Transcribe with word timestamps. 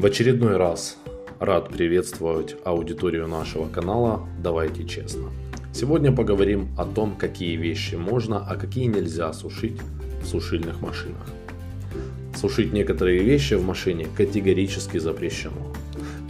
В 0.00 0.06
очередной 0.06 0.56
раз 0.56 0.96
рад 1.40 1.68
приветствовать 1.68 2.56
аудиторию 2.64 3.28
нашего 3.28 3.68
канала 3.68 4.26
«Давайте 4.42 4.84
честно». 4.86 5.28
Сегодня 5.74 6.10
поговорим 6.10 6.68
о 6.78 6.86
том, 6.86 7.14
какие 7.16 7.56
вещи 7.56 7.96
можно, 7.96 8.38
а 8.38 8.56
какие 8.56 8.86
нельзя 8.86 9.30
сушить 9.34 9.76
в 10.22 10.26
сушильных 10.26 10.80
машинах. 10.80 11.26
Сушить 12.34 12.72
некоторые 12.72 13.22
вещи 13.22 13.52
в 13.52 13.62
машине 13.62 14.06
категорически 14.16 14.96
запрещено. 14.96 15.70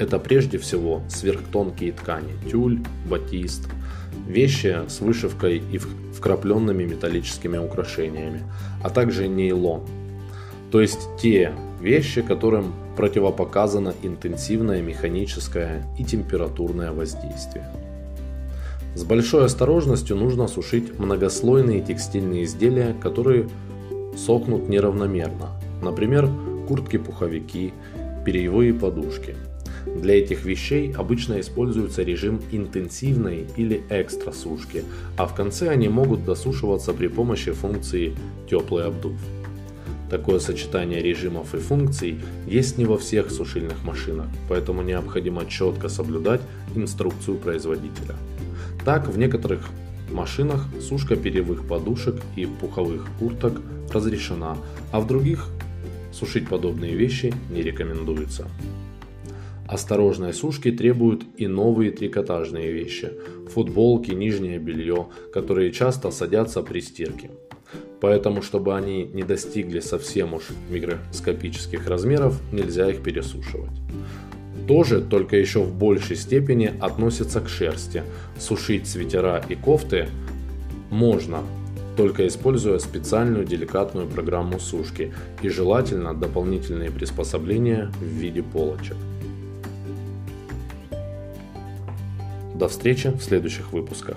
Это 0.01 0.19
прежде 0.19 0.59
всего 0.59 1.03
сверхтонкие 1.09 1.93
ткани, 1.93 2.33
тюль, 2.51 2.81
батист, 3.09 3.69
вещи 4.27 4.81
с 4.89 4.99
вышивкой 4.99 5.63
и 5.71 5.79
вкрапленными 5.79 6.83
металлическими 6.83 7.59
украшениями, 7.59 8.43
а 8.83 8.91
также 8.91 9.29
нейлон. 9.29 9.83
То 10.73 10.81
есть 10.81 11.07
те 11.23 11.53
вещи, 11.81 12.23
которым 12.23 12.75
противопоказано 13.01 13.95
интенсивное 14.03 14.83
механическое 14.83 15.87
и 15.99 16.05
температурное 16.05 16.93
воздействие. 16.93 17.67
С 18.95 19.05
большой 19.05 19.47
осторожностью 19.47 20.17
нужно 20.17 20.49
сушить 20.49 20.99
многослойные 20.99 21.81
текстильные 21.81 22.45
изделия, 22.45 22.95
которые 23.01 23.49
сохнут 24.19 24.69
неравномерно, 24.69 25.49
например, 25.81 26.29
куртки-пуховики, 26.69 27.73
перьевые 28.27 28.75
подушки. 28.75 29.35
Для 29.87 30.19
этих 30.19 30.45
вещей 30.45 30.93
обычно 30.93 31.41
используется 31.41 32.03
режим 32.03 32.43
интенсивной 32.53 33.47
или 33.57 33.83
экстра 33.89 34.31
сушки, 34.33 34.85
а 35.17 35.27
в 35.27 35.35
конце 35.35 35.71
они 35.71 35.89
могут 35.89 36.27
досушиваться 36.27 36.93
при 36.93 37.07
помощи 37.07 37.53
функции 37.53 38.15
теплый 38.51 38.85
обдув. 38.85 39.15
Такое 40.11 40.41
сочетание 40.41 41.01
режимов 41.01 41.55
и 41.55 41.59
функций 41.59 42.19
есть 42.47 42.79
не 42.79 42.85
во 42.85 42.99
всех 42.99 43.31
сушильных 43.31 43.85
машинах, 43.85 44.27
поэтому 44.49 44.83
необходимо 44.83 45.47
четко 45.47 45.89
соблюдать 45.89 46.41
инструкцию 46.75 47.37
производителя. 47.37 48.17
Так, 48.85 49.07
в 49.07 49.17
некоторых 49.17 49.69
машинах 50.11 50.67
сушка 50.81 51.15
перьевых 51.15 51.67
подушек 51.67 52.17
и 52.35 52.45
пуховых 52.47 53.07
курток 53.21 53.61
разрешена, 53.93 54.57
а 54.91 55.01
в 55.01 55.07
других 55.07 55.47
сушить 56.13 56.49
подобные 56.49 56.97
вещи 56.97 57.33
не 57.49 57.63
рекомендуется. 57.63 58.49
Осторожной 59.69 60.35
сушки 60.35 60.73
требуют 60.73 61.23
и 61.37 61.47
новые 61.47 61.93
трикотажные 61.93 62.73
вещи– 62.73 63.13
футболки, 63.55 64.11
нижнее 64.11 64.59
белье, 64.59 65.07
которые 65.33 65.71
часто 65.71 66.11
садятся 66.11 66.63
при 66.63 66.81
стирке. 66.81 67.31
Поэтому, 68.01 68.41
чтобы 68.41 68.77
они 68.77 69.05
не 69.05 69.23
достигли 69.23 69.81
совсем 69.81 70.35
уж 70.35 70.45
микроскопических 70.71 71.87
размеров, 71.87 72.41
нельзя 72.51 72.91
их 72.91 73.03
пересушивать. 73.03 73.71
Тоже, 74.67 75.01
только 75.01 75.37
еще 75.37 75.63
в 75.63 75.75
большей 75.75 76.17
степени 76.17 76.73
относится 76.81 77.41
к 77.41 77.49
шерсти. 77.49 78.03
Сушить 78.39 78.87
свитера 78.87 79.45
и 79.49 79.55
кофты 79.55 80.09
можно, 80.91 81.43
только 81.97 82.27
используя 82.27 82.79
специальную 82.79 83.45
деликатную 83.45 84.07
программу 84.07 84.59
сушки 84.59 85.13
и 85.43 85.49
желательно 85.49 86.15
дополнительные 86.15 86.91
приспособления 86.91 87.91
в 88.01 88.05
виде 88.05 88.43
полочек. 88.43 88.97
До 92.55 92.69
встречи 92.69 93.09
в 93.09 93.23
следующих 93.23 93.73
выпусках. 93.73 94.17